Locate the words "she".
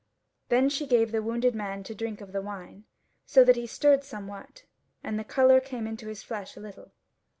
0.67-0.87